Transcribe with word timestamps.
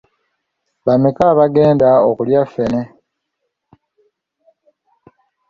Bameka 0.85 1.23
abagenda 1.33 1.87
okulya 2.09 2.41
ffene? 2.47 2.81